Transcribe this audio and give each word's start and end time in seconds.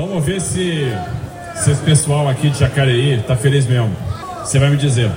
Vamos 0.00 0.24
ver 0.24 0.40
se, 0.40 0.94
se 1.56 1.72
esse 1.72 1.82
pessoal 1.82 2.26
aqui 2.26 2.48
de 2.48 2.58
Jacareí 2.58 3.22
tá 3.26 3.36
feliz 3.36 3.66
mesmo. 3.66 3.94
Você 4.42 4.58
vai 4.58 4.70
me 4.70 4.78
dizer. 4.78 5.10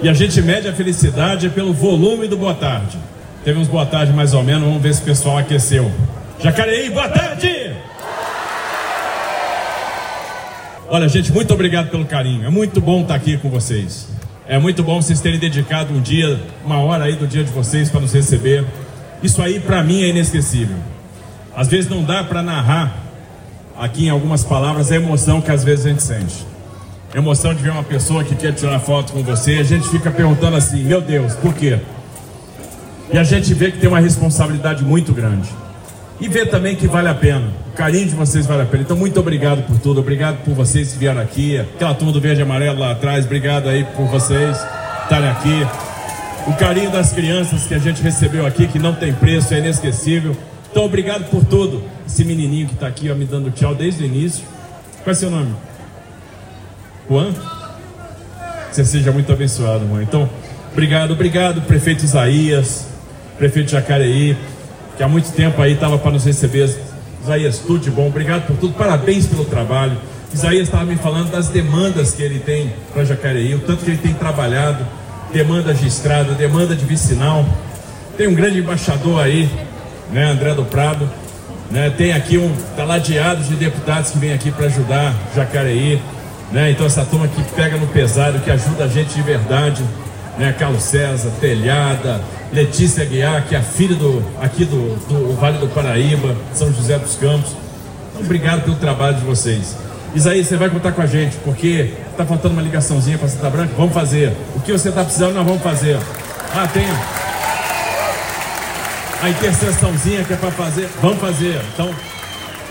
E 0.00 0.08
a 0.08 0.14
gente 0.14 0.40
mede 0.40 0.66
a 0.66 0.72
felicidade 0.72 1.50
pelo 1.50 1.74
volume 1.74 2.26
do 2.26 2.38
boa 2.38 2.54
tarde. 2.54 2.96
Teve 3.44 3.58
uns 3.58 3.68
boa 3.68 3.84
tarde 3.84 4.10
mais 4.10 4.32
ou 4.32 4.42
menos, 4.42 4.62
vamos 4.62 4.82
ver 4.82 4.94
se 4.94 5.02
o 5.02 5.04
pessoal 5.04 5.36
aqueceu. 5.36 5.92
Jacareí, 6.42 6.88
boa 6.88 7.10
tarde! 7.10 7.76
Olha, 10.88 11.10
gente, 11.10 11.30
muito 11.30 11.52
obrigado 11.52 11.90
pelo 11.90 12.06
carinho. 12.06 12.46
É 12.46 12.48
muito 12.48 12.80
bom 12.80 13.02
estar 13.02 13.16
aqui 13.16 13.36
com 13.36 13.50
vocês. 13.50 14.08
É 14.48 14.58
muito 14.58 14.82
bom 14.82 15.02
vocês 15.02 15.20
terem 15.20 15.38
dedicado 15.38 15.92
um 15.92 16.00
dia, 16.00 16.40
uma 16.64 16.78
hora 16.78 17.04
aí 17.04 17.16
do 17.16 17.26
dia 17.26 17.44
de 17.44 17.52
vocês 17.52 17.90
para 17.90 18.00
nos 18.00 18.14
receber. 18.14 18.64
Isso 19.22 19.42
aí 19.42 19.60
para 19.60 19.82
mim 19.82 20.02
é 20.02 20.08
inesquecível. 20.08 20.76
Às 21.54 21.68
vezes 21.68 21.90
não 21.90 22.02
dá 22.02 22.24
para 22.24 22.42
narrar 22.42 23.01
aqui 23.82 24.06
em 24.06 24.10
algumas 24.10 24.44
palavras 24.44 24.92
a 24.92 24.96
emoção 24.96 25.40
que 25.40 25.50
às 25.50 25.64
vezes 25.64 25.84
a 25.84 25.88
gente 25.88 26.02
sente. 26.04 26.46
Emoção 27.12 27.52
de 27.52 27.62
ver 27.62 27.70
uma 27.70 27.82
pessoa 27.82 28.22
que 28.22 28.34
quer 28.36 28.52
tirar 28.52 28.78
foto 28.78 29.12
com 29.12 29.22
você, 29.24 29.54
a 29.54 29.64
gente 29.64 29.88
fica 29.88 30.10
perguntando 30.10 30.56
assim: 30.56 30.84
"Meu 30.84 31.00
Deus, 31.00 31.34
por 31.34 31.52
quê?" 31.52 31.80
E 33.12 33.18
a 33.18 33.24
gente 33.24 33.52
vê 33.52 33.72
que 33.72 33.78
tem 33.78 33.88
uma 33.88 34.00
responsabilidade 34.00 34.84
muito 34.84 35.12
grande. 35.12 35.48
E 36.20 36.28
vê 36.28 36.46
também 36.46 36.76
que 36.76 36.86
vale 36.86 37.08
a 37.08 37.14
pena. 37.14 37.48
O 37.72 37.72
carinho 37.72 38.06
de 38.06 38.14
vocês 38.14 38.46
vale 38.46 38.62
a 38.62 38.66
pena. 38.66 38.84
Então, 38.84 38.96
muito 38.96 39.18
obrigado 39.18 39.66
por 39.66 39.76
tudo. 39.78 40.00
Obrigado 40.00 40.44
por 40.44 40.54
vocês 40.54 40.92
que 40.92 40.98
vieram 40.98 41.20
aqui. 41.20 41.58
Aquela 41.58 41.94
turma 41.94 42.12
do 42.12 42.20
verde 42.20 42.40
e 42.40 42.44
amarelo 42.44 42.78
lá 42.78 42.92
atrás. 42.92 43.24
Obrigado 43.24 43.68
aí 43.68 43.84
por 43.96 44.06
vocês 44.06 44.56
estarem 45.02 45.28
aqui. 45.28 45.66
O 46.46 46.52
carinho 46.54 46.90
das 46.90 47.12
crianças 47.12 47.66
que 47.66 47.74
a 47.74 47.78
gente 47.78 48.00
recebeu 48.00 48.46
aqui, 48.46 48.68
que 48.68 48.78
não 48.78 48.94
tem 48.94 49.12
preço, 49.12 49.52
é 49.52 49.58
inesquecível. 49.58 50.36
Então, 50.70 50.84
obrigado 50.84 51.28
por 51.28 51.44
tudo. 51.44 51.82
Esse 52.06 52.24
menininho 52.24 52.66
que 52.66 52.74
está 52.74 52.86
aqui 52.86 53.10
ó, 53.10 53.14
me 53.14 53.24
dando 53.24 53.50
tchau 53.50 53.74
desde 53.74 54.02
o 54.02 54.06
início. 54.06 54.44
Qual 55.02 55.12
é 55.12 55.14
seu 55.14 55.30
nome? 55.30 55.54
Juan? 57.08 57.32
Você 58.70 58.84
seja 58.84 59.12
muito 59.12 59.30
abençoado, 59.32 59.84
mãe. 59.84 60.04
Então, 60.04 60.28
obrigado, 60.72 61.12
obrigado, 61.12 61.60
prefeito 61.62 62.04
Isaías, 62.04 62.86
prefeito 63.36 63.70
Jacareí, 63.70 64.36
que 64.96 65.02
há 65.02 65.08
muito 65.08 65.30
tempo 65.32 65.60
aí 65.60 65.72
estava 65.72 65.98
para 65.98 66.12
nos 66.12 66.24
receber. 66.24 66.74
Isaías, 67.22 67.58
tudo 67.58 67.80
de 67.80 67.90
bom, 67.90 68.06
obrigado 68.06 68.46
por 68.46 68.56
tudo, 68.56 68.74
parabéns 68.74 69.26
pelo 69.26 69.44
trabalho. 69.44 69.96
Isaías 70.32 70.68
estava 70.68 70.84
me 70.84 70.96
falando 70.96 71.30
das 71.30 71.48
demandas 71.48 72.12
que 72.12 72.22
ele 72.22 72.38
tem 72.38 72.72
para 72.92 73.04
Jacareí, 73.04 73.54
o 73.54 73.60
tanto 73.60 73.84
que 73.84 73.90
ele 73.90 73.98
tem 73.98 74.14
trabalhado, 74.14 74.86
demanda 75.32 75.74
de 75.74 75.86
estrada, 75.86 76.32
demanda 76.32 76.74
de 76.74 76.84
vicinal. 76.84 77.44
Tem 78.16 78.26
um 78.26 78.34
grande 78.34 78.58
embaixador 78.58 79.22
aí, 79.22 79.50
né, 80.10 80.30
André 80.30 80.54
do 80.54 80.64
Prado. 80.64 81.08
Né, 81.72 81.88
tem 81.96 82.12
aqui 82.12 82.36
um 82.36 82.54
taladeado 82.76 83.42
de 83.44 83.54
deputados 83.54 84.10
que 84.10 84.18
vem 84.18 84.34
aqui 84.34 84.50
para 84.50 84.66
ajudar 84.66 85.14
Jacareí. 85.34 85.98
Né, 86.52 86.70
então 86.70 86.84
essa 86.84 87.02
turma 87.02 87.26
que 87.26 87.42
pega 87.54 87.78
no 87.78 87.86
pesado, 87.86 88.38
que 88.40 88.50
ajuda 88.50 88.84
a 88.84 88.88
gente 88.88 89.14
de 89.14 89.22
verdade. 89.22 89.82
Né, 90.38 90.54
Carlos 90.58 90.82
César, 90.82 91.30
Telhada, 91.40 92.20
Letícia 92.52 93.02
Guiar, 93.06 93.46
que 93.46 93.54
é 93.54 93.58
a 93.58 93.62
filha 93.62 93.96
do, 93.96 94.22
aqui 94.38 94.66
do, 94.66 94.96
do 95.08 95.34
Vale 95.40 95.56
do 95.56 95.68
Paraíba, 95.68 96.36
São 96.52 96.70
José 96.70 96.98
dos 96.98 97.16
Campos. 97.16 97.52
Então, 98.10 98.22
obrigado 98.22 98.64
pelo 98.64 98.76
trabalho 98.76 99.16
de 99.16 99.24
vocês. 99.24 99.74
Isaías, 100.14 100.48
você 100.48 100.58
vai 100.58 100.68
contar 100.68 100.92
com 100.92 101.00
a 101.00 101.06
gente, 101.06 101.38
porque 101.38 101.94
está 102.10 102.26
faltando 102.26 102.52
uma 102.52 102.62
ligaçãozinha 102.62 103.16
para 103.16 103.28
Santa 103.28 103.48
Branca? 103.48 103.72
Vamos 103.78 103.94
fazer. 103.94 104.34
O 104.54 104.60
que 104.60 104.72
você 104.72 104.90
está 104.90 105.02
precisando, 105.02 105.32
nós 105.32 105.46
vamos 105.46 105.62
fazer. 105.62 105.98
Ah, 106.54 106.68
tem 106.68 106.84
a 109.22 109.30
interseçãozinha 109.30 110.24
que 110.24 110.32
é 110.32 110.36
para 110.36 110.50
fazer, 110.50 110.88
vamos 111.00 111.18
fazer. 111.18 111.60
Então, 111.72 111.94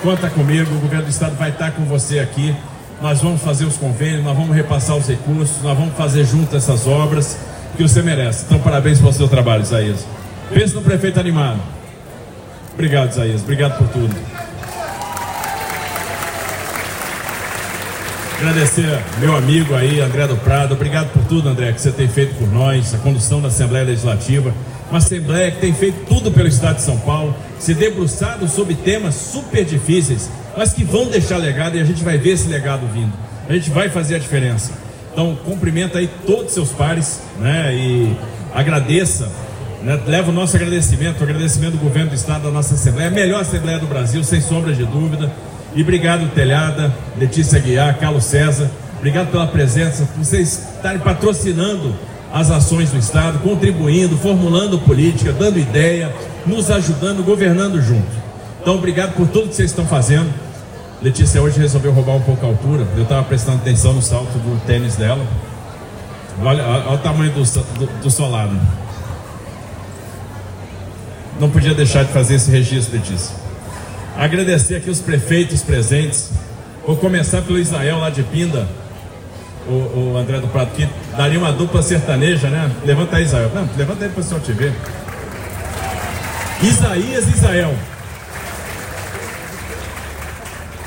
conta 0.03 0.29
comigo, 0.29 0.75
o 0.75 0.79
governo 0.79 1.05
do 1.05 1.09
estado 1.09 1.33
vai 1.37 1.49
estar 1.49 1.71
com 1.71 1.85
você 1.85 2.19
aqui. 2.19 2.53
Nós 3.01 3.21
vamos 3.21 3.41
fazer 3.41 3.63
os 3.63 3.77
convênios, 3.77 4.21
nós 4.21 4.35
vamos 4.35 4.53
repassar 4.53 4.97
os 4.97 5.07
recursos, 5.07 5.63
nós 5.63 5.77
vamos 5.77 5.95
fazer 5.95 6.25
junto 6.25 6.55
essas 6.55 6.85
obras 6.85 7.37
que 7.77 7.81
você 7.81 8.01
merece. 8.01 8.43
Então, 8.45 8.59
parabéns 8.59 8.99
pelo 8.99 9.13
seu 9.13 9.29
trabalho, 9.29 9.63
Isaías. 9.63 10.05
Pense 10.53 10.75
no 10.75 10.81
prefeito 10.81 11.21
animado. 11.21 11.59
Obrigado, 12.73 13.11
Isaías. 13.11 13.41
Obrigado 13.41 13.77
por 13.77 13.87
tudo. 13.87 14.13
Agradecer 18.39 18.99
meu 19.19 19.35
amigo 19.37 19.73
aí, 19.73 20.01
André 20.01 20.27
do 20.27 20.35
Prado. 20.35 20.73
Obrigado 20.73 21.13
por 21.13 21.23
tudo, 21.25 21.47
André, 21.47 21.71
que 21.71 21.79
você 21.79 21.91
tem 21.91 22.09
feito 22.09 22.35
por 22.35 22.51
nós, 22.51 22.93
a 22.93 22.97
condução 22.97 23.39
da 23.39 23.47
Assembleia 23.47 23.85
Legislativa. 23.85 24.53
Uma 24.91 24.97
Assembleia 24.97 25.49
que 25.51 25.61
tem 25.61 25.73
feito 25.73 26.05
tudo 26.05 26.29
pelo 26.29 26.49
Estado 26.49 26.75
de 26.75 26.81
São 26.81 26.97
Paulo, 26.97 27.33
se 27.57 27.73
debruçado 27.73 28.45
sobre 28.49 28.75
temas 28.75 29.15
super 29.15 29.63
difíceis, 29.63 30.29
mas 30.55 30.73
que 30.73 30.83
vão 30.83 31.05
deixar 31.05 31.37
legado 31.37 31.77
e 31.77 31.79
a 31.79 31.85
gente 31.85 32.03
vai 32.03 32.17
ver 32.17 32.31
esse 32.31 32.49
legado 32.49 32.85
vindo. 32.93 33.13
A 33.47 33.53
gente 33.53 33.69
vai 33.69 33.87
fazer 33.87 34.15
a 34.15 34.19
diferença. 34.19 34.73
Então, 35.13 35.33
cumprimenta 35.45 35.97
aí 35.97 36.09
todos 36.27 36.47
os 36.47 36.51
seus 36.51 36.71
pares, 36.73 37.21
né? 37.39 37.73
E 37.73 38.17
agradeça, 38.53 39.31
né? 39.81 39.97
leva 40.05 40.29
o 40.29 40.33
nosso 40.33 40.57
agradecimento, 40.57 41.21
o 41.21 41.23
agradecimento 41.23 41.77
do 41.77 41.83
governo 41.83 42.09
do 42.09 42.15
Estado, 42.15 42.43
da 42.43 42.51
nossa 42.51 42.73
Assembleia, 42.73 43.07
a 43.07 43.13
melhor 43.13 43.39
Assembleia 43.39 43.79
do 43.79 43.87
Brasil, 43.87 44.21
sem 44.25 44.41
sombra 44.41 44.73
de 44.73 44.83
dúvida. 44.83 45.31
E 45.73 45.81
obrigado, 45.83 46.29
Telhada, 46.35 46.93
Letícia 47.17 47.57
Guiar, 47.59 47.97
Carlos 47.97 48.25
César. 48.25 48.69
Obrigado 48.97 49.31
pela 49.31 49.47
presença, 49.47 50.03
por 50.03 50.25
vocês 50.25 50.67
estarem 50.75 50.99
patrocinando 50.99 51.95
as 52.33 52.49
ações 52.49 52.91
do 52.91 52.97
Estado, 52.97 53.39
contribuindo, 53.39 54.17
formulando 54.17 54.79
política, 54.79 55.33
dando 55.33 55.59
ideia, 55.59 56.13
nos 56.45 56.71
ajudando, 56.71 57.23
governando 57.23 57.81
junto. 57.81 58.21
Então, 58.61 58.75
obrigado 58.75 59.13
por 59.15 59.27
tudo 59.27 59.49
que 59.49 59.55
vocês 59.55 59.71
estão 59.71 59.85
fazendo. 59.85 60.31
Letícia 61.01 61.41
hoje 61.41 61.59
resolveu 61.59 61.91
roubar 61.91 62.15
um 62.15 62.21
pouco 62.21 62.45
a 62.45 62.49
altura. 62.49 62.87
Eu 62.95 63.03
estava 63.03 63.23
prestando 63.23 63.57
atenção 63.57 63.93
no 63.93 64.01
salto 64.01 64.31
do 64.37 64.59
tênis 64.65 64.95
dela. 64.95 65.25
Olha, 66.43 66.63
olha 66.63 66.91
o 66.91 66.97
tamanho 66.99 67.31
do, 67.31 67.43
do, 67.43 68.01
do 68.03 68.11
solado. 68.11 68.57
Não 71.39 71.49
podia 71.49 71.73
deixar 71.73 72.05
de 72.05 72.11
fazer 72.11 72.35
esse 72.35 72.51
registro, 72.51 72.97
Letícia. 72.97 73.35
Agradecer 74.15 74.75
aqui 74.75 74.89
os 74.89 74.99
prefeitos 74.99 75.63
presentes. 75.63 76.29
Vou 76.85 76.95
começar 76.95 77.41
pelo 77.41 77.57
Israel 77.57 77.99
lá 77.99 78.11
de 78.11 78.21
Pinda, 78.21 78.67
o, 79.67 80.13
o 80.13 80.17
André 80.17 80.39
do 80.39 80.47
Prato, 80.47 80.71
que 80.71 80.87
daria 81.15 81.37
uma 81.37 81.51
dupla 81.51 81.81
sertaneja, 81.81 82.49
né? 82.49 82.71
Levanta 82.83 83.17
aí, 83.17 83.23
Israel. 83.23 83.51
Não, 83.53 83.69
levanta 83.77 84.05
aí 84.05 84.11
para 84.11 84.21
o 84.21 84.23
senhor 84.23 84.41
te 84.41 84.51
ver. 84.51 84.73
Isaías 86.61 87.27
e 87.27 87.31
Israel. 87.31 87.75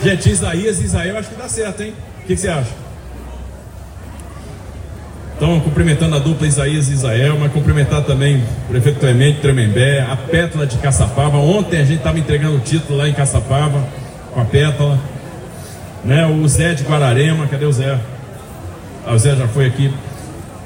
Gente, 0.02 0.30
Isaías 0.30 0.80
e 0.80 0.84
Israel 0.84 1.18
acho 1.18 1.30
que 1.30 1.36
dá 1.36 1.48
certo, 1.48 1.82
hein? 1.82 1.94
O 2.18 2.26
que, 2.26 2.34
que 2.34 2.40
você 2.40 2.48
acha? 2.48 2.70
Então, 5.36 5.58
cumprimentando 5.60 6.14
a 6.14 6.18
dupla 6.20 6.46
Isaías 6.46 6.88
e 6.88 6.92
Israel, 6.92 7.36
mas 7.40 7.52
cumprimentar 7.52 8.02
também 8.02 8.36
o 8.36 8.68
prefeito 8.68 9.00
Clemente 9.00 9.40
Tremembé, 9.40 10.00
a 10.00 10.16
Pétala 10.16 10.66
de 10.66 10.78
Caçapava. 10.78 11.38
Ontem 11.38 11.80
a 11.80 11.84
gente 11.84 11.98
estava 11.98 12.18
entregando 12.18 12.56
o 12.56 12.60
título 12.60 12.98
lá 12.98 13.08
em 13.08 13.12
Caçapava, 13.12 13.84
com 14.32 14.40
a 14.40 14.44
Pétala. 14.44 14.98
Né? 16.04 16.24
O 16.26 16.46
Zé 16.46 16.74
de 16.74 16.84
Guararema, 16.84 17.46
cadê 17.48 17.64
o 17.64 17.72
Zé? 17.72 17.98
O 19.06 19.18
Zé 19.18 19.36
já 19.36 19.46
foi 19.48 19.66
aqui. 19.66 19.92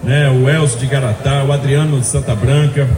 Né? 0.02 0.28
O 0.30 0.48
Elcio 0.48 0.78
de 0.78 0.86
Garatá, 0.86 1.44
o 1.44 1.52
Adriano 1.52 1.98
de 1.98 2.06
Santa 2.06 2.34
Branca. 2.34 2.88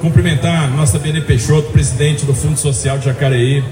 Cumprimentar 0.00 0.64
a 0.64 0.66
nossa 0.68 0.98
Bene 0.98 1.20
Peixoto, 1.20 1.70
presidente 1.70 2.26
do 2.26 2.34
Fundo 2.34 2.58
Social 2.58 2.98
de 2.98 3.06
Jacareí. 3.06 3.64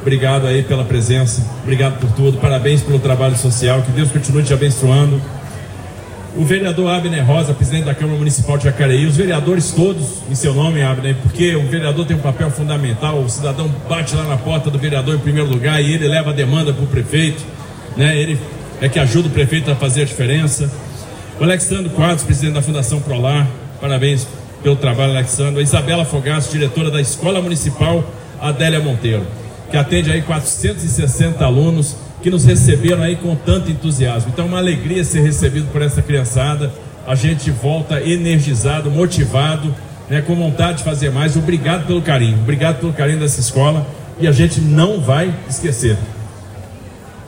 Obrigado 0.00 0.46
aí 0.46 0.62
pela 0.62 0.84
presença, 0.84 1.46
obrigado 1.62 2.00
por 2.00 2.10
tudo, 2.10 2.38
parabéns 2.38 2.82
pelo 2.82 2.98
trabalho 2.98 3.36
social, 3.36 3.82
que 3.82 3.92
Deus 3.92 4.10
continue 4.10 4.42
te 4.42 4.52
abençoando 4.52 5.22
o 6.36 6.44
vereador 6.44 6.90
Abner 6.90 7.24
Rosa, 7.26 7.52
presidente 7.52 7.84
da 7.84 7.94
Câmara 7.94 8.18
Municipal 8.18 8.56
de 8.56 8.64
Jacareí, 8.64 9.06
os 9.06 9.16
vereadores 9.16 9.70
todos 9.72 10.22
em 10.30 10.34
seu 10.34 10.54
nome, 10.54 10.82
Abner, 10.82 11.14
porque 11.22 11.54
o 11.54 11.66
vereador 11.66 12.06
tem 12.06 12.16
um 12.16 12.20
papel 12.20 12.50
fundamental, 12.50 13.20
o 13.20 13.28
cidadão 13.28 13.70
bate 13.88 14.14
lá 14.16 14.24
na 14.24 14.36
porta 14.36 14.70
do 14.70 14.78
vereador 14.78 15.14
em 15.14 15.18
primeiro 15.18 15.50
lugar 15.50 15.82
e 15.82 15.92
ele 15.92 16.08
leva 16.08 16.30
a 16.30 16.32
demanda 16.32 16.72
para 16.72 16.82
o 16.82 16.86
prefeito, 16.86 17.42
né? 17.96 18.16
ele 18.16 18.38
é 18.82 18.88
que 18.88 18.98
ajuda 18.98 19.28
o 19.28 19.30
prefeito 19.30 19.70
a 19.70 19.76
fazer 19.76 20.02
a 20.02 20.04
diferença. 20.04 20.68
O 21.40 21.44
Alexandre 21.44 21.88
Quadros, 21.90 22.24
presidente 22.24 22.54
da 22.54 22.62
Fundação 22.62 23.00
Prolar, 23.00 23.46
parabéns 23.80 24.26
pelo 24.60 24.74
trabalho, 24.74 25.12
Alexandre. 25.12 25.60
A 25.60 25.62
Isabela 25.62 26.04
Fogaço, 26.04 26.50
diretora 26.50 26.90
da 26.90 27.00
Escola 27.00 27.40
Municipal 27.40 28.04
Adélia 28.40 28.80
Monteiro, 28.80 29.24
que 29.70 29.76
atende 29.76 30.10
aí 30.10 30.20
460 30.22 31.44
alunos 31.44 31.96
que 32.20 32.28
nos 32.28 32.44
receberam 32.44 33.02
aí 33.02 33.14
com 33.14 33.36
tanto 33.36 33.70
entusiasmo. 33.70 34.32
Então, 34.32 34.46
uma 34.46 34.58
alegria 34.58 35.04
ser 35.04 35.20
recebido 35.20 35.68
por 35.70 35.80
essa 35.80 36.02
criançada. 36.02 36.72
A 37.06 37.14
gente 37.14 37.52
volta 37.52 38.00
energizado, 38.00 38.90
motivado, 38.90 39.72
né, 40.10 40.22
com 40.22 40.34
vontade 40.34 40.78
de 40.78 40.84
fazer 40.84 41.10
mais. 41.10 41.36
Obrigado 41.36 41.86
pelo 41.86 42.02
carinho, 42.02 42.36
obrigado 42.38 42.80
pelo 42.80 42.92
carinho 42.92 43.20
dessa 43.20 43.38
escola 43.38 43.86
e 44.18 44.26
a 44.26 44.32
gente 44.32 44.60
não 44.60 45.00
vai 45.00 45.32
esquecer. 45.48 45.96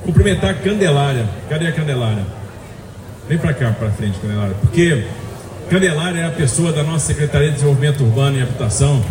Cumprimentar 0.05 0.51
a 0.51 0.55
Candelária. 0.55 1.27
Cadê 1.49 1.67
a 1.67 1.73
Candelária? 1.73 2.25
Vem 3.27 3.39
para 3.39 3.55
cá, 3.55 3.73
para 3.73 3.91
frente, 3.91 4.19
Candelária. 4.21 4.55
Porque 4.61 5.07
Candelária 5.71 6.21
é 6.21 6.27
a 6.27 6.31
pessoa 6.31 6.73
da 6.73 6.83
nossa 6.83 7.07
Secretaria 7.07 7.49
de 7.49 7.55
Desenvolvimento 7.55 8.05
Urbano 8.05 8.37
e 8.37 8.43
Habitação, 8.43 9.03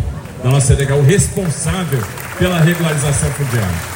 da 0.43 0.51
nossa 0.51 0.67
CDH, 0.67 0.93
o 0.93 1.01
responsável 1.01 1.99
pela 2.37 2.59
regularização 2.59 3.29
fundiária. 3.31 3.93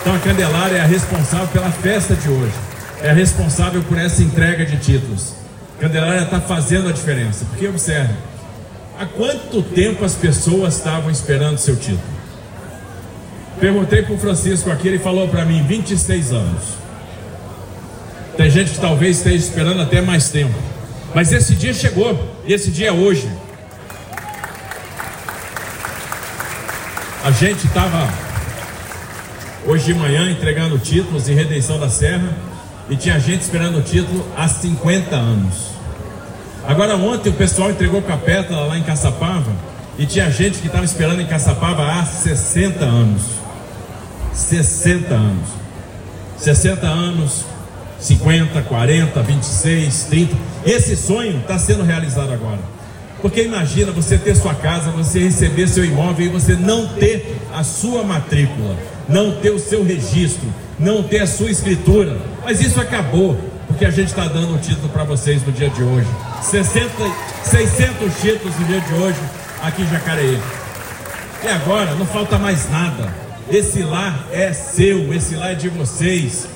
Então 0.00 0.14
a 0.14 0.18
Candelária 0.18 0.78
é 0.78 0.80
a 0.80 0.86
responsável 0.86 1.46
pela 1.48 1.70
festa 1.70 2.16
de 2.16 2.28
hoje, 2.28 2.52
é 3.00 3.10
a 3.10 3.12
responsável 3.12 3.80
por 3.84 3.96
essa 3.96 4.22
entrega 4.22 4.66
de 4.66 4.76
títulos. 4.78 5.34
Candelária 5.78 6.22
está 6.22 6.40
fazendo 6.40 6.88
a 6.88 6.92
diferença, 6.92 7.44
porque 7.44 7.68
observe, 7.68 8.12
há 8.98 9.06
quanto 9.06 9.62
tempo 9.62 10.04
as 10.04 10.14
pessoas 10.14 10.76
estavam 10.76 11.10
esperando 11.10 11.58
seu 11.58 11.76
título? 11.76 12.21
Perguntei 13.62 14.02
para 14.02 14.14
o 14.14 14.18
Francisco 14.18 14.72
aqui, 14.72 14.88
ele 14.88 14.98
falou 14.98 15.28
para 15.28 15.44
mim 15.44 15.62
26 15.62 16.32
anos. 16.32 16.62
Tem 18.36 18.50
gente 18.50 18.72
que 18.72 18.80
talvez 18.80 19.18
esteja 19.18 19.36
esperando 19.36 19.80
até 19.80 20.00
mais 20.00 20.30
tempo. 20.30 20.58
Mas 21.14 21.30
esse 21.30 21.54
dia 21.54 21.72
chegou, 21.72 22.28
esse 22.44 22.72
dia 22.72 22.88
é 22.88 22.92
hoje. 22.92 23.30
A 27.22 27.30
gente 27.30 27.64
estava 27.64 28.12
hoje 29.64 29.84
de 29.84 29.94
manhã 29.94 30.28
entregando 30.28 30.76
títulos 30.76 31.28
em 31.28 31.34
Redenção 31.34 31.78
da 31.78 31.88
Serra 31.88 32.36
e 32.90 32.96
tinha 32.96 33.16
gente 33.20 33.42
esperando 33.42 33.78
o 33.78 33.82
título 33.82 34.26
há 34.36 34.48
50 34.48 35.14
anos. 35.14 35.68
Agora 36.66 36.96
ontem 36.96 37.30
o 37.30 37.34
pessoal 37.34 37.70
entregou 37.70 38.02
capeta 38.02 38.56
lá 38.56 38.76
em 38.76 38.82
Caçapava 38.82 39.52
e 39.96 40.04
tinha 40.04 40.28
gente 40.32 40.58
que 40.58 40.66
estava 40.66 40.84
esperando 40.84 41.22
em 41.22 41.26
Caçapava 41.26 41.86
há 41.86 42.04
60 42.04 42.84
anos. 42.84 43.41
60 44.34 45.14
anos. 45.14 45.48
60 46.38 46.86
anos, 46.86 47.44
50, 48.00 48.62
40, 48.62 49.22
26, 49.22 50.04
30. 50.04 50.36
Esse 50.66 50.96
sonho 50.96 51.38
está 51.38 51.58
sendo 51.58 51.84
realizado 51.84 52.32
agora. 52.32 52.58
Porque 53.20 53.42
imagina 53.42 53.92
você 53.92 54.18
ter 54.18 54.34
sua 54.34 54.54
casa, 54.54 54.90
você 54.90 55.20
receber 55.20 55.68
seu 55.68 55.84
imóvel 55.84 56.26
e 56.26 56.28
você 56.28 56.54
não 56.54 56.88
ter 56.88 57.38
a 57.54 57.62
sua 57.62 58.02
matrícula, 58.02 58.76
não 59.08 59.36
ter 59.36 59.50
o 59.50 59.60
seu 59.60 59.84
registro, 59.84 60.52
não 60.76 61.04
ter 61.04 61.20
a 61.20 61.26
sua 61.26 61.48
escritura. 61.48 62.18
Mas 62.44 62.60
isso 62.60 62.80
acabou, 62.80 63.38
porque 63.68 63.84
a 63.84 63.90
gente 63.90 64.08
está 64.08 64.26
dando 64.26 64.54
um 64.54 64.58
título 64.58 64.88
para 64.88 65.04
vocês 65.04 65.46
no 65.46 65.52
dia 65.52 65.70
de 65.70 65.84
hoje. 65.84 66.08
60, 66.42 66.90
600 67.44 68.12
títulos 68.20 68.58
no 68.58 68.66
dia 68.66 68.80
de 68.80 68.94
hoje 68.94 69.20
aqui 69.62 69.82
em 69.82 69.88
Jacareí. 69.88 70.40
E 71.44 71.48
agora 71.48 71.94
não 71.94 72.06
falta 72.06 72.36
mais 72.38 72.68
nada. 72.70 73.21
Esse 73.50 73.82
lar 73.82 74.26
é 74.32 74.52
seu, 74.52 75.12
esse 75.12 75.34
lar 75.34 75.52
é 75.52 75.54
de 75.54 75.68
vocês, 75.68 76.46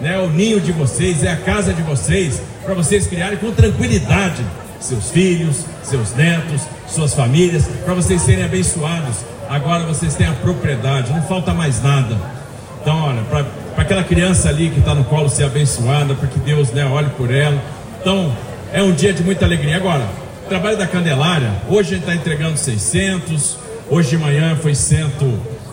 né? 0.00 0.18
O 0.18 0.28
ninho 0.28 0.60
de 0.60 0.72
vocês, 0.72 1.22
é 1.22 1.30
a 1.30 1.36
casa 1.36 1.72
de 1.72 1.82
vocês, 1.82 2.42
para 2.64 2.74
vocês 2.74 3.06
criarem 3.06 3.38
com 3.38 3.52
tranquilidade 3.52 4.44
seus 4.82 5.10
filhos, 5.10 5.64
seus 5.82 6.14
netos, 6.14 6.62
suas 6.88 7.14
famílias, 7.14 7.66
para 7.84 7.94
vocês 7.94 8.20
serem 8.22 8.44
abençoados. 8.44 9.16
Agora 9.48 9.84
vocês 9.84 10.14
têm 10.14 10.26
a 10.26 10.32
propriedade, 10.32 11.12
não 11.12 11.22
falta 11.22 11.54
mais 11.54 11.82
nada. 11.82 12.16
Então, 12.80 13.00
olha, 13.00 13.22
para 13.22 13.46
aquela 13.76 14.02
criança 14.02 14.48
ali 14.48 14.70
que 14.70 14.80
está 14.80 14.94
no 14.94 15.04
colo 15.04 15.28
ser 15.28 15.44
abençoada, 15.44 16.14
para 16.14 16.28
que 16.28 16.38
Deus 16.40 16.72
né, 16.72 16.84
olhe 16.84 17.10
por 17.10 17.32
ela. 17.32 17.60
Então, 18.00 18.34
é 18.72 18.82
um 18.82 18.92
dia 18.92 19.12
de 19.12 19.22
muita 19.22 19.44
alegria. 19.44 19.76
Agora, 19.76 20.04
o 20.44 20.48
trabalho 20.48 20.76
da 20.76 20.86
Candelária, 20.86 21.50
hoje 21.68 21.90
a 21.90 21.94
gente 21.94 22.00
está 22.00 22.14
entregando 22.14 22.56
600, 22.56 23.58
hoje 23.88 24.10
de 24.10 24.18
manhã 24.18 24.56
foi 24.60 24.74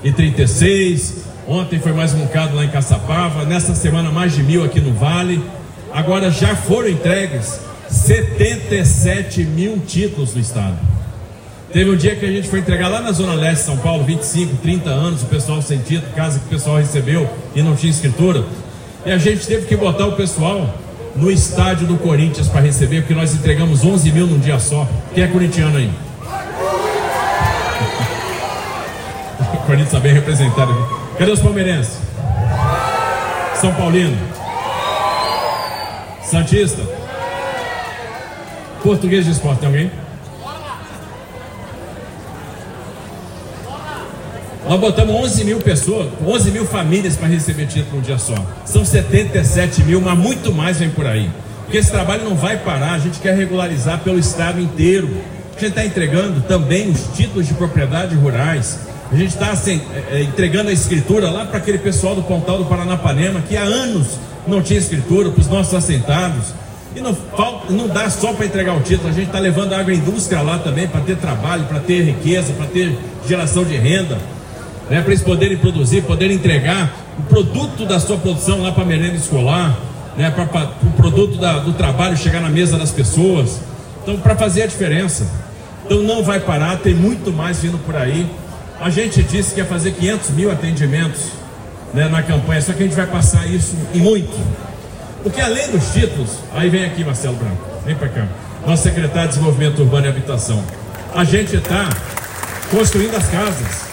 136, 0.01 1.25
ontem 1.45 1.77
foi 1.77 1.91
mais 1.91 2.13
um 2.13 2.19
bocado 2.19 2.55
lá 2.55 2.63
em 2.63 2.69
Caçapava, 2.69 3.43
nessa 3.43 3.75
semana 3.75 4.09
mais 4.09 4.33
de 4.33 4.41
mil 4.41 4.63
aqui 4.63 4.79
no 4.79 4.93
Vale. 4.93 5.43
Agora 5.91 6.31
já 6.31 6.55
foram 6.55 6.87
entregues 6.87 7.59
77 7.89 9.43
mil 9.43 9.79
títulos 9.79 10.33
no 10.33 10.39
estado. 10.39 10.77
Teve 11.73 11.89
um 11.91 11.97
dia 11.97 12.15
que 12.15 12.25
a 12.25 12.31
gente 12.31 12.47
foi 12.47 12.59
entregar 12.59 12.87
lá 12.87 13.01
na 13.01 13.11
Zona 13.11 13.33
Leste 13.33 13.59
de 13.59 13.65
São 13.65 13.77
Paulo, 13.77 14.05
25, 14.05 14.55
30 14.57 14.89
anos, 14.89 15.21
o 15.21 15.25
pessoal 15.25 15.61
sem 15.61 15.79
título, 15.79 16.13
casa 16.15 16.39
que 16.39 16.45
o 16.45 16.49
pessoal 16.49 16.77
recebeu 16.77 17.29
e 17.53 17.61
não 17.61 17.75
tinha 17.75 17.91
escritura. 17.91 18.45
E 19.05 19.11
a 19.11 19.17
gente 19.17 19.45
teve 19.45 19.65
que 19.65 19.75
botar 19.75 20.07
o 20.07 20.13
pessoal 20.13 20.73
no 21.13 21.29
estádio 21.29 21.85
do 21.85 21.97
Corinthians 21.97 22.47
para 22.47 22.61
receber, 22.61 23.01
porque 23.01 23.13
nós 23.13 23.33
entregamos 23.33 23.83
11 23.83 24.11
mil 24.13 24.27
num 24.27 24.39
dia 24.39 24.59
só. 24.59 24.87
Quem 25.13 25.25
é 25.25 25.27
corintiano 25.27 25.77
aí? 25.77 25.91
O 29.69 29.71
Corinthians 29.71 29.93
está 29.93 29.99
bem 29.99 30.13
representado 30.13 30.71
aqui. 30.71 31.17
Cadê 31.19 31.31
os 31.31 31.39
palmeirenses? 31.41 31.99
São 33.61 33.71
Paulino? 33.75 34.17
Santista? 36.23 36.81
Português 38.81 39.25
de 39.25 39.31
esporte, 39.31 39.59
tem 39.59 39.67
alguém? 39.67 39.91
Nós 44.67 44.79
botamos 44.79 45.15
11 45.15 45.43
mil 45.43 45.59
pessoas, 45.59 46.07
11 46.25 46.51
mil 46.51 46.65
famílias 46.65 47.15
para 47.15 47.27
receber 47.27 47.67
título 47.67 47.97
num 47.97 48.01
dia 48.01 48.17
só. 48.17 48.35
São 48.65 48.83
77 48.83 49.83
mil, 49.83 50.01
mas 50.01 50.17
muito 50.17 50.51
mais 50.51 50.79
vem 50.79 50.89
por 50.89 51.05
aí. 51.05 51.29
Porque 51.65 51.77
esse 51.77 51.91
trabalho 51.91 52.23
não 52.23 52.35
vai 52.35 52.57
parar, 52.57 52.93
a 52.93 52.99
gente 52.99 53.19
quer 53.19 53.35
regularizar 53.35 53.99
pelo 53.99 54.17
estado 54.17 54.59
inteiro. 54.59 55.09
A 55.55 55.59
gente 55.59 55.69
está 55.69 55.85
entregando 55.85 56.41
também 56.41 56.89
os 56.89 57.03
títulos 57.15 57.47
de 57.47 57.53
propriedade 57.53 58.15
rurais. 58.15 58.88
A 59.11 59.15
gente 59.15 59.29
está 59.29 59.51
assim, 59.51 59.81
é, 59.93 60.17
é, 60.17 60.23
entregando 60.23 60.69
a 60.69 60.73
escritura 60.73 61.29
lá 61.29 61.45
para 61.45 61.57
aquele 61.57 61.79
pessoal 61.79 62.15
do 62.15 62.23
Pontal 62.23 62.57
do 62.59 62.65
Paranapanema 62.65 63.41
que 63.41 63.57
há 63.57 63.63
anos 63.63 64.19
não 64.47 64.61
tinha 64.61 64.79
escritura, 64.79 65.29
para 65.29 65.41
os 65.41 65.47
nossos 65.47 65.73
assentados. 65.73 66.53
E 66.95 67.01
não, 67.01 67.13
falta, 67.13 67.71
não 67.71 67.87
dá 67.87 68.09
só 68.09 68.33
para 68.33 68.45
entregar 68.45 68.75
o 68.75 68.81
título, 68.81 69.09
a 69.09 69.11
gente 69.11 69.27
está 69.27 69.39
levando 69.39 69.73
a 69.73 69.79
agroindústria 69.79 70.41
lá 70.41 70.57
também 70.57 70.87
para 70.87 71.01
ter 71.01 71.17
trabalho, 71.17 71.65
para 71.65 71.79
ter 71.79 72.01
riqueza, 72.01 72.51
para 72.53 72.65
ter 72.65 72.97
geração 73.27 73.63
de 73.63 73.75
renda 73.75 74.17
né, 74.89 75.01
para 75.01 75.11
eles 75.11 75.23
poderem 75.23 75.57
produzir, 75.57 76.01
poderem 76.01 76.35
entregar 76.35 76.91
o 77.17 77.21
produto 77.23 77.85
da 77.85 77.99
sua 77.99 78.17
produção 78.17 78.61
lá 78.61 78.71
para 78.71 78.83
a 78.83 78.85
merenda 78.85 79.15
escolar, 79.15 79.77
né, 80.17 80.31
para 80.31 80.43
o 80.83 80.91
produto 80.93 81.37
da, 81.37 81.59
do 81.59 81.73
trabalho 81.73 82.17
chegar 82.17 82.41
na 82.41 82.49
mesa 82.49 82.77
das 82.77 82.91
pessoas. 82.91 83.61
Então, 84.01 84.17
para 84.17 84.35
fazer 84.35 84.63
a 84.63 84.67
diferença. 84.67 85.29
Então, 85.85 86.01
não 86.01 86.23
vai 86.23 86.39
parar, 86.39 86.77
tem 86.77 86.93
muito 86.93 87.31
mais 87.31 87.61
vindo 87.61 87.77
por 87.85 87.95
aí. 87.95 88.27
A 88.81 88.89
gente 88.89 89.21
disse 89.23 89.53
que 89.53 89.59
ia 89.59 89.65
fazer 89.65 89.91
500 89.91 90.29
mil 90.31 90.51
atendimentos 90.51 91.23
né, 91.93 92.07
na 92.07 92.23
campanha, 92.23 92.61
só 92.61 92.71
que 92.71 92.83
a 92.83 92.85
gente 92.85 92.95
vai 92.95 93.07
passar 93.07 93.45
isso 93.47 93.75
em 93.93 93.99
muito. 93.99 94.39
Porque 95.21 95.41
além 95.41 95.69
dos 95.69 95.91
títulos, 95.91 96.37
aí 96.53 96.69
vem 96.69 96.85
aqui 96.85 97.03
Marcelo 97.03 97.35
Branco, 97.35 97.61
vem 97.85 97.95
para 97.95 98.07
cá, 98.07 98.27
nosso 98.65 98.83
secretário 98.83 99.27
de 99.29 99.35
Desenvolvimento 99.35 99.79
Urbano 99.79 100.05
e 100.05 100.09
Habitação. 100.09 100.63
A 101.13 101.25
gente 101.25 101.57
está 101.57 101.89
construindo 102.71 103.15
as 103.15 103.27
casas. 103.27 103.89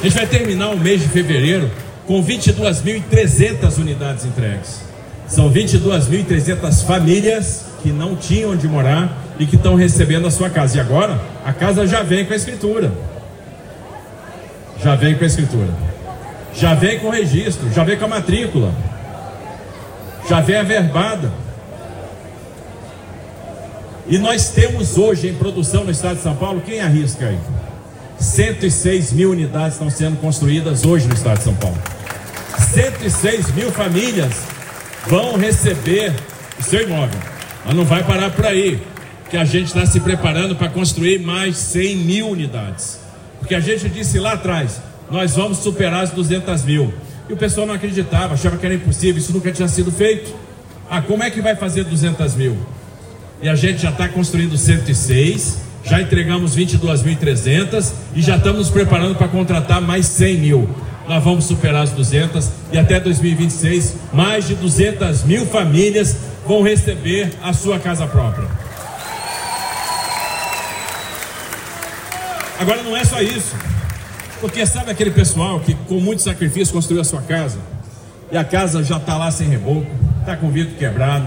A 0.00 0.02
gente 0.02 0.16
vai 0.16 0.26
terminar 0.26 0.70
o 0.70 0.78
mês 0.78 1.00
de 1.00 1.08
fevereiro 1.08 1.70
com 2.06 2.22
22.300 2.22 3.78
unidades 3.78 4.24
entregues. 4.26 4.82
São 5.26 5.50
22.300 5.50 6.84
famílias 6.84 7.64
que 7.82 7.90
não 7.90 8.16
tinham 8.16 8.50
onde 8.50 8.66
morar 8.66 9.29
e 9.40 9.46
que 9.46 9.56
estão 9.56 9.74
recebendo 9.74 10.26
a 10.26 10.30
sua 10.30 10.50
casa. 10.50 10.76
E 10.76 10.80
agora 10.80 11.18
a 11.44 11.52
casa 11.52 11.86
já 11.86 12.02
vem 12.02 12.26
com 12.26 12.34
a 12.34 12.36
escritura. 12.36 12.92
Já 14.84 14.94
vem 14.94 15.14
com 15.16 15.24
a 15.24 15.26
escritura. 15.26 15.70
Já 16.54 16.74
vem 16.74 17.00
com 17.00 17.06
o 17.06 17.10
registro, 17.10 17.72
já 17.72 17.82
vem 17.82 17.96
com 17.96 18.04
a 18.04 18.08
matrícula. 18.08 18.74
Já 20.28 20.42
vem 20.42 20.56
a 20.56 20.62
verbada. 20.62 21.32
E 24.06 24.18
nós 24.18 24.50
temos 24.50 24.98
hoje 24.98 25.28
em 25.28 25.34
produção 25.34 25.84
no 25.84 25.90
estado 25.90 26.16
de 26.16 26.22
São 26.22 26.36
Paulo, 26.36 26.60
quem 26.60 26.80
arrisca 26.80 27.26
aí? 27.26 27.38
106 28.18 29.12
mil 29.12 29.30
unidades 29.30 29.74
estão 29.74 29.88
sendo 29.88 30.20
construídas 30.20 30.84
hoje 30.84 31.08
no 31.08 31.14
estado 31.14 31.38
de 31.38 31.44
São 31.44 31.54
Paulo. 31.54 31.78
106 32.74 33.54
mil 33.54 33.72
famílias 33.72 34.34
vão 35.06 35.38
receber 35.38 36.12
o 36.58 36.62
seu 36.62 36.82
imóvel. 36.82 37.18
Mas 37.64 37.74
não 37.74 37.84
vai 37.84 38.02
parar 38.02 38.30
por 38.30 38.44
aí, 38.44 38.82
que 39.30 39.36
a 39.36 39.44
gente 39.44 39.66
está 39.66 39.86
se 39.86 40.00
preparando 40.00 40.56
para 40.56 40.68
construir 40.68 41.20
mais 41.20 41.56
100 41.56 41.96
mil 41.96 42.28
unidades. 42.28 42.98
Porque 43.38 43.54
a 43.54 43.60
gente 43.60 43.88
disse 43.88 44.18
lá 44.18 44.32
atrás, 44.32 44.80
nós 45.10 45.36
vamos 45.36 45.58
superar 45.58 46.02
as 46.02 46.10
200 46.10 46.64
mil. 46.64 46.92
E 47.28 47.32
o 47.32 47.36
pessoal 47.36 47.66
não 47.66 47.74
acreditava, 47.74 48.34
achava 48.34 48.56
que 48.56 48.66
era 48.66 48.74
impossível, 48.74 49.18
isso 49.18 49.32
nunca 49.32 49.52
tinha 49.52 49.68
sido 49.68 49.92
feito. 49.92 50.34
Ah, 50.90 51.00
como 51.00 51.22
é 51.22 51.30
que 51.30 51.40
vai 51.40 51.54
fazer 51.54 51.84
200 51.84 52.34
mil? 52.34 52.58
E 53.40 53.48
a 53.48 53.54
gente 53.54 53.80
já 53.80 53.90
está 53.90 54.08
construindo 54.08 54.58
106 54.58 55.70
já 55.84 56.00
entregamos 56.00 56.56
22.300 56.56 57.92
e 58.14 58.22
já 58.22 58.36
estamos 58.36 58.58
nos 58.58 58.70
preparando 58.70 59.14
para 59.14 59.28
contratar 59.28 59.80
mais 59.80 60.06
100 60.06 60.38
mil. 60.38 60.68
Nós 61.08 61.22
vamos 61.24 61.44
superar 61.44 61.82
as 61.82 61.90
200 61.90 62.48
e 62.72 62.78
até 62.78 63.00
2026 63.00 63.96
mais 64.12 64.46
de 64.46 64.54
200 64.54 65.24
mil 65.24 65.46
famílias 65.46 66.16
vão 66.46 66.62
receber 66.62 67.32
a 67.42 67.52
sua 67.52 67.78
casa 67.78 68.06
própria. 68.06 68.48
Agora 72.60 72.82
não 72.82 72.94
é 72.94 73.02
só 73.02 73.22
isso, 73.22 73.56
porque 74.38 74.66
sabe 74.66 74.90
aquele 74.90 75.10
pessoal 75.10 75.60
que 75.60 75.72
com 75.72 75.94
muito 75.94 76.20
sacrifício 76.20 76.74
construiu 76.74 77.00
a 77.00 77.04
sua 77.04 77.22
casa 77.22 77.58
e 78.30 78.36
a 78.36 78.44
casa 78.44 78.84
já 78.84 78.98
está 78.98 79.16
lá 79.16 79.30
sem 79.30 79.48
reboco, 79.48 79.86
está 80.20 80.36
com 80.36 80.50
vidro 80.50 80.74
quebrado, 80.74 81.26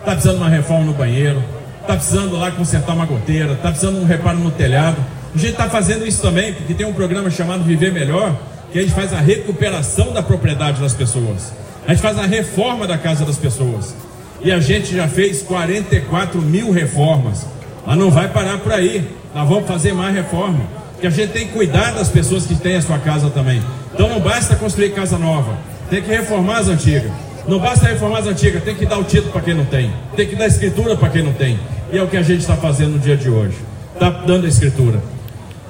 está 0.00 0.10
precisando 0.10 0.38
de 0.38 0.42
uma 0.42 0.50
reforma 0.50 0.86
no 0.86 0.92
banheiro, 0.92 1.40
está 1.80 1.94
precisando 1.94 2.36
lá 2.36 2.50
consertar 2.50 2.94
uma 2.94 3.06
goteira, 3.06 3.52
está 3.52 3.68
precisando 3.68 4.00
de 4.00 4.04
um 4.04 4.06
reparo 4.08 4.38
no 4.40 4.50
telhado. 4.50 4.96
A 5.32 5.38
gente 5.38 5.52
está 5.52 5.70
fazendo 5.70 6.04
isso 6.04 6.20
também, 6.20 6.52
porque 6.52 6.74
tem 6.74 6.84
um 6.84 6.92
programa 6.92 7.30
chamado 7.30 7.62
Viver 7.62 7.92
Melhor, 7.92 8.36
que 8.72 8.80
a 8.80 8.82
gente 8.82 8.92
faz 8.92 9.12
a 9.12 9.20
recuperação 9.20 10.12
da 10.12 10.20
propriedade 10.20 10.80
das 10.80 10.94
pessoas. 10.94 11.52
A 11.86 11.92
gente 11.94 12.02
faz 12.02 12.18
a 12.18 12.26
reforma 12.26 12.88
da 12.88 12.98
casa 12.98 13.24
das 13.24 13.36
pessoas. 13.36 13.94
E 14.40 14.50
a 14.50 14.58
gente 14.58 14.96
já 14.96 15.06
fez 15.06 15.42
44 15.42 16.42
mil 16.42 16.72
reformas. 16.72 17.46
Mas 17.86 17.96
não 17.96 18.10
vai 18.10 18.26
parar 18.26 18.58
por 18.58 18.72
aí. 18.72 19.21
Nós 19.34 19.48
vamos 19.48 19.66
fazer 19.66 19.92
mais 19.92 20.14
reforma. 20.14 20.60
Porque 20.92 21.06
a 21.06 21.10
gente 21.10 21.32
tem 21.32 21.46
que 21.46 21.52
cuidar 21.52 21.92
das 21.92 22.08
pessoas 22.08 22.46
que 22.46 22.54
têm 22.54 22.76
a 22.76 22.82
sua 22.82 22.98
casa 22.98 23.28
também. 23.30 23.62
Então 23.92 24.08
não 24.08 24.20
basta 24.20 24.54
construir 24.56 24.90
casa 24.90 25.18
nova. 25.18 25.58
Tem 25.90 26.00
que 26.00 26.08
reformar 26.08 26.58
as 26.58 26.68
antigas. 26.68 27.10
Não 27.46 27.58
basta 27.58 27.88
reformar 27.88 28.20
as 28.20 28.26
antigas, 28.26 28.62
tem 28.62 28.74
que 28.74 28.86
dar 28.86 28.98
o 28.98 29.04
título 29.04 29.32
para 29.32 29.40
quem 29.40 29.54
não 29.54 29.64
tem. 29.64 29.92
Tem 30.14 30.28
que 30.28 30.36
dar 30.36 30.46
escritura 30.46 30.96
para 30.96 31.08
quem 31.08 31.22
não 31.22 31.32
tem. 31.32 31.58
E 31.92 31.98
é 31.98 32.02
o 32.02 32.06
que 32.06 32.16
a 32.16 32.22
gente 32.22 32.40
está 32.40 32.56
fazendo 32.56 32.92
no 32.92 32.98
dia 32.98 33.16
de 33.16 33.28
hoje. 33.28 33.56
Está 33.94 34.10
dando 34.10 34.46
a 34.46 34.48
escritura. 34.48 35.02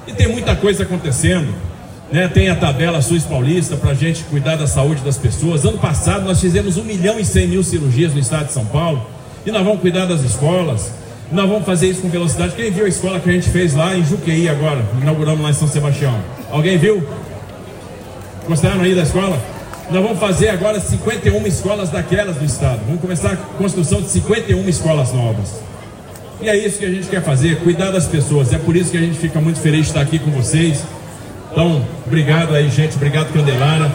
E 0.05 0.13
tem 0.13 0.27
muita 0.27 0.55
coisa 0.55 0.83
acontecendo. 0.83 1.53
Né? 2.11 2.27
Tem 2.27 2.49
a 2.49 2.55
tabela 2.55 3.01
SUS 3.01 3.23
Paulista 3.23 3.75
para 3.75 3.91
a 3.91 3.95
gente 3.95 4.23
cuidar 4.25 4.55
da 4.55 4.67
saúde 4.67 5.01
das 5.01 5.17
pessoas. 5.17 5.65
Ano 5.65 5.79
passado 5.79 6.25
nós 6.25 6.39
fizemos 6.39 6.77
1 6.77 6.83
milhão 6.83 7.19
e 7.19 7.25
100 7.25 7.47
mil 7.47 7.63
cirurgias 7.63 8.13
no 8.13 8.19
estado 8.19 8.47
de 8.47 8.53
São 8.53 8.65
Paulo. 8.65 9.03
E 9.45 9.51
nós 9.51 9.63
vamos 9.65 9.81
cuidar 9.81 10.05
das 10.05 10.21
escolas. 10.21 10.91
Nós 11.33 11.49
vamos 11.49 11.65
fazer 11.65 11.87
isso 11.87 12.01
com 12.01 12.09
velocidade. 12.09 12.53
Quem 12.55 12.69
viu 12.69 12.85
a 12.85 12.87
escola 12.87 13.19
que 13.19 13.27
a 13.27 13.33
gente 13.33 13.49
fez 13.49 13.73
lá 13.73 13.97
em 13.97 14.05
Juqueí 14.05 14.47
agora? 14.47 14.85
Inauguramos 15.01 15.41
lá 15.41 15.49
em 15.49 15.53
São 15.53 15.67
Sebastião. 15.67 16.15
Alguém 16.51 16.77
viu? 16.77 17.03
Gostaram 18.47 18.81
aí 18.81 18.93
da 18.93 19.01
escola? 19.01 19.41
Nós 19.89 20.03
vamos 20.03 20.19
fazer 20.19 20.49
agora 20.49 20.79
51 20.79 21.47
escolas 21.47 21.89
daquelas 21.89 22.35
do 22.35 22.45
estado. 22.45 22.81
Vamos 22.85 23.01
começar 23.01 23.33
a 23.33 23.35
construção 23.35 23.99
de 23.99 24.09
51 24.09 24.69
escolas 24.69 25.11
novas. 25.11 25.59
E 26.39 26.47
é 26.47 26.55
isso 26.55 26.77
que 26.77 26.85
a 26.85 26.91
gente 26.91 27.07
quer 27.07 27.23
fazer, 27.23 27.57
cuidar 27.61 27.89
das 27.89 28.05
pessoas. 28.05 28.53
É 28.53 28.59
por 28.59 28.75
isso 28.75 28.91
que 28.91 28.97
a 28.97 29.01
gente 29.01 29.17
fica 29.17 29.41
muito 29.41 29.59
feliz 29.59 29.81
de 29.81 29.87
estar 29.87 30.01
aqui 30.01 30.19
com 30.19 30.29
vocês. 30.29 30.83
Então, 31.51 31.83
obrigado 32.05 32.53
aí, 32.53 32.69
gente. 32.69 32.95
Obrigado, 32.95 33.33
Candelara. 33.33 33.91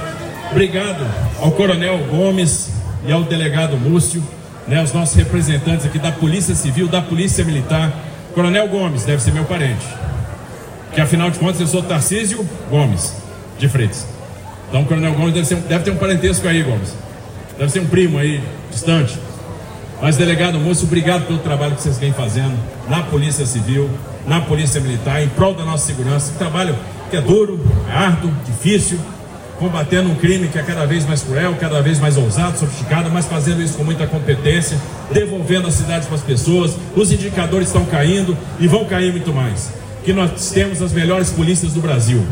Obrigado 0.51 1.07
ao 1.39 1.53
Coronel 1.53 1.99
Gomes 2.11 2.71
e 3.07 3.13
ao 3.13 3.23
delegado 3.23 3.77
Múcio, 3.77 4.23
né, 4.69 4.83
os 4.83 4.93
nossos 4.93 5.17
representantes 5.17 5.87
aqui 5.87 5.99
da 5.99 6.13
Polícia 6.13 6.55
Civil, 6.55 6.87
da 6.87 7.01
Polícia 7.01 7.45
Militar. 7.45 7.93
Coronel 8.35 8.69
Gomes 8.69 9.05
deve 9.05 9.23
ser 9.23 9.33
meu 9.33 9.45
parente. 9.45 9.87
Que 10.93 11.01
afinal 11.01 11.31
de 11.31 11.39
contas 11.39 11.61
eu 11.61 11.67
sou 11.67 11.83
Tarcísio 11.83 12.47
Gomes 12.71 13.15
de 13.59 13.69
Freitas. 13.69 14.07
Então, 14.69 14.83
o 14.83 14.85
Coronel 14.85 15.15
Gomes 15.15 15.35
deve, 15.35 15.47
ser, 15.47 15.57
deve 15.57 15.85
ter 15.85 15.91
um 15.91 15.97
parentesco 15.97 16.47
aí, 16.47 16.63
Gomes. 16.63 16.95
Deve 17.59 17.73
ser 17.73 17.81
um 17.81 17.87
primo 17.87 18.19
aí, 18.19 18.43
distante. 18.71 19.19
Mas, 20.01 20.17
delegado 20.17 20.61
Moço, 20.61 20.85
obrigado 20.85 21.27
pelo 21.27 21.39
trabalho 21.39 21.75
que 21.75 21.83
vocês 21.83 21.99
vêm 21.99 22.13
fazendo 22.13 22.57
na 22.89 23.03
Polícia 23.03 23.45
Civil, 23.47 23.91
na 24.27 24.41
Polícia 24.43 24.81
Militar, 24.81 25.23
em 25.23 25.29
prol 25.29 25.55
da 25.55 25.65
nossa 25.65 25.87
segurança. 25.87 26.33
Um 26.33 26.37
trabalho 26.37 26.77
que 27.11 27.17
é 27.17 27.21
duro, 27.21 27.59
é 27.89 27.93
árduo, 27.93 28.31
difícil, 28.45 29.01
combatendo 29.59 30.09
um 30.11 30.15
crime 30.15 30.49
que 30.49 30.59
é 30.59 30.63
cada 30.63 30.87
vez 30.87 31.05
mais 31.05 31.23
cruel, 31.23 31.57
cada 31.59 31.83
vez 31.83 31.99
mais 31.99 32.17
ousado, 32.17 32.59
sofisticado, 32.59 33.11
mas 33.11 33.27
fazendo 33.27 33.61
isso 33.61 33.77
com 33.77 33.85
muita 33.85 34.07
competência, 34.07 34.79
devolvendo 35.13 35.67
a 35.67 35.71
cidade 35.71 36.07
para 36.07 36.15
as 36.15 36.23
pessoas. 36.23 36.77
Os 36.95 37.11
indicadores 37.11 37.69
estão 37.69 37.85
caindo 37.85 38.37
e 38.61 38.69
vão 38.69 38.85
cair 38.85 39.11
muito 39.11 39.33
mais. 39.33 39.73
Que 40.05 40.13
nós 40.13 40.51
temos 40.51 40.81
as 40.81 40.93
melhores 40.93 41.31
polícias 41.31 41.73
do 41.73 41.81
Brasil. 41.81 42.25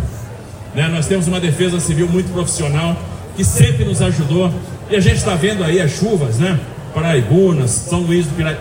Né? 0.74 0.88
Nós 0.88 1.06
temos 1.06 1.26
uma 1.26 1.40
defesa 1.40 1.80
civil 1.80 2.08
muito 2.08 2.32
profissional 2.32 2.96
que 3.36 3.44
sempre 3.44 3.84
nos 3.84 4.00
ajudou. 4.00 4.52
E 4.88 4.96
a 4.96 5.00
gente 5.00 5.16
está 5.16 5.34
vendo 5.34 5.64
aí 5.64 5.80
as 5.80 5.90
chuvas, 5.90 6.38
né? 6.38 6.58
Paraibunas, 6.94 7.70
São 7.70 8.00
Luís 8.00 8.26
do, 8.26 8.34
Pira... 8.34 8.58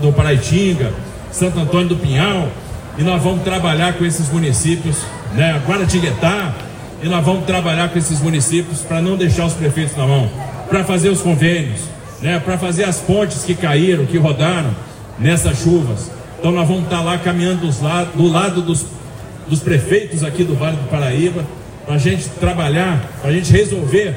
do 0.00 0.12
Paraitinga, 0.12 0.92
Santo 1.30 1.58
Antônio 1.58 1.88
do 1.88 1.96
Pinhal. 1.96 2.48
E 2.96 3.02
nós 3.02 3.22
vamos 3.22 3.42
trabalhar 3.42 3.94
com 3.94 4.04
esses 4.04 4.30
municípios, 4.30 4.96
né? 5.34 5.60
Guaratinguetá. 5.66 6.54
E 7.02 7.08
nós 7.08 7.24
vamos 7.24 7.44
trabalhar 7.44 7.88
com 7.88 7.98
esses 7.98 8.20
municípios 8.20 8.80
para 8.80 9.00
não 9.00 9.16
deixar 9.16 9.46
os 9.46 9.54
prefeitos 9.54 9.96
na 9.96 10.06
mão, 10.06 10.30
para 10.68 10.84
fazer 10.84 11.10
os 11.10 11.20
convênios, 11.20 11.82
né? 12.22 12.38
Para 12.38 12.56
fazer 12.56 12.84
as 12.84 12.98
pontes 12.98 13.44
que 13.44 13.54
caíram, 13.54 14.06
que 14.06 14.16
rodaram 14.16 14.70
nessas 15.18 15.58
chuvas. 15.58 16.10
Então 16.38 16.50
nós 16.52 16.66
vamos 16.66 16.84
estar 16.84 16.98
tá 16.98 17.02
lá 17.02 17.18
caminhando 17.18 17.66
do 18.14 18.28
lado 18.28 18.62
dos 18.62 18.86
dos 19.48 19.60
prefeitos 19.60 20.24
aqui 20.24 20.44
do 20.44 20.54
Vale 20.54 20.76
do 20.76 20.88
Paraíba, 20.88 21.44
para 21.84 21.96
a 21.96 21.98
gente 21.98 22.28
trabalhar, 22.40 23.04
para 23.20 23.30
a 23.30 23.32
gente 23.32 23.52
resolver 23.52 24.16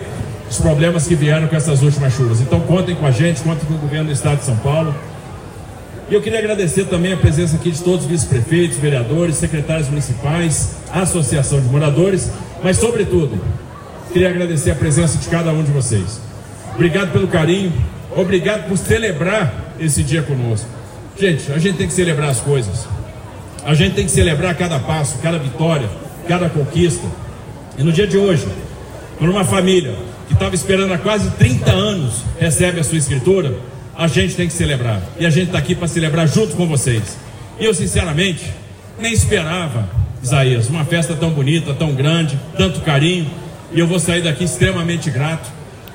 os 0.49 0.57
problemas 0.57 1.05
que 1.05 1.15
vieram 1.15 1.47
com 1.47 1.55
essas 1.55 1.81
últimas 1.81 2.13
chuvas. 2.13 2.39
Então 2.39 2.59
contem 2.61 2.95
com 2.95 3.05
a 3.05 3.11
gente, 3.11 3.41
contem 3.41 3.65
com 3.65 3.73
o 3.73 3.77
governo 3.77 4.05
do 4.05 4.13
Estado 4.13 4.39
de 4.39 4.45
São 4.45 4.55
Paulo. 4.57 4.95
E 6.09 6.13
eu 6.13 6.21
queria 6.21 6.39
agradecer 6.39 6.85
também 6.85 7.11
a 7.11 7.17
presença 7.17 7.57
aqui 7.57 7.69
de 7.69 7.83
todos 7.83 8.05
os 8.05 8.09
vice-prefeitos, 8.09 8.77
vereadores, 8.77 9.35
secretários 9.35 9.89
municipais, 9.89 10.77
associação 10.89 11.59
de 11.59 11.67
moradores, 11.67 12.31
mas 12.63 12.77
sobretudo, 12.77 13.37
queria 14.13 14.29
agradecer 14.29 14.71
a 14.71 14.75
presença 14.75 15.17
de 15.17 15.27
cada 15.27 15.51
um 15.51 15.63
de 15.63 15.71
vocês. 15.71 16.21
Obrigado 16.73 17.11
pelo 17.11 17.27
carinho, 17.27 17.73
obrigado 18.15 18.69
por 18.69 18.77
celebrar 18.77 19.75
esse 19.79 20.01
dia 20.01 20.21
conosco. 20.21 20.67
Gente, 21.19 21.51
a 21.51 21.57
gente 21.57 21.77
tem 21.77 21.87
que 21.87 21.93
celebrar 21.93 22.29
as 22.29 22.39
coisas. 22.39 22.87
A 23.65 23.73
gente 23.73 23.95
tem 23.95 24.05
que 24.05 24.11
celebrar 24.11 24.55
cada 24.55 24.79
passo, 24.79 25.17
cada 25.21 25.37
vitória, 25.37 25.89
cada 26.25 26.47
conquista. 26.47 27.05
E 27.77 27.83
no 27.83 27.91
dia 27.91 28.07
de 28.07 28.17
hoje, 28.17 28.47
quando 29.17 29.31
uma 29.31 29.43
família 29.43 29.93
que 30.27 30.33
estava 30.33 30.55
esperando 30.55 30.93
há 30.93 30.97
quase 30.97 31.29
30 31.31 31.69
anos 31.69 32.23
recebe 32.39 32.79
a 32.79 32.83
sua 32.83 32.97
escritura, 32.97 33.55
a 33.97 34.07
gente 34.07 34.35
tem 34.35 34.47
que 34.47 34.53
celebrar. 34.53 35.01
E 35.19 35.25
a 35.25 35.29
gente 35.29 35.47
está 35.47 35.57
aqui 35.57 35.73
para 35.73 35.87
celebrar 35.87 36.27
junto 36.27 36.55
com 36.55 36.67
vocês. 36.67 37.17
E 37.59 37.65
eu, 37.65 37.73
sinceramente, 37.73 38.45
nem 38.99 39.11
esperava, 39.11 39.89
Isaías, 40.21 40.69
uma 40.69 40.85
festa 40.85 41.15
tão 41.15 41.31
bonita, 41.31 41.73
tão 41.73 41.93
grande, 41.95 42.39
tanto 42.55 42.81
carinho. 42.81 43.27
E 43.73 43.79
eu 43.79 43.87
vou 43.87 43.99
sair 43.99 44.21
daqui 44.21 44.43
extremamente 44.43 45.09
grato. 45.09 45.49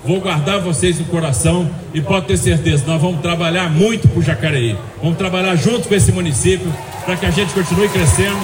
Vou 0.04 0.20
guardar 0.20 0.58
vocês 0.58 0.98
no 0.98 1.04
coração 1.04 1.70
e 1.94 2.00
pode 2.00 2.26
ter 2.26 2.36
certeza, 2.36 2.82
nós 2.88 3.00
vamos 3.00 3.20
trabalhar 3.20 3.70
muito 3.70 4.08
para 4.08 4.18
o 4.18 4.22
Jacareí. 4.22 4.76
Vamos 5.00 5.16
trabalhar 5.16 5.54
junto 5.54 5.86
com 5.86 5.94
esse 5.94 6.10
município 6.10 6.66
para 7.04 7.16
que 7.16 7.24
a 7.24 7.30
gente 7.30 7.54
continue 7.54 7.88
crescendo, 7.88 8.40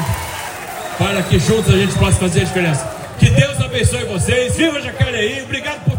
para 0.96 1.20
que 1.24 1.36
juntos 1.40 1.74
a 1.74 1.76
gente 1.76 1.94
possa 1.98 2.16
fazer 2.16 2.42
a 2.42 2.44
diferença. 2.44 2.88
Que 3.18 3.28
Deus 3.30 3.60
abençoe 3.60 4.04
vocês. 4.04 4.56
Viva 4.56 4.80
Jacareí! 4.80 5.42
Obrigado 5.42 5.84
por 5.84 5.97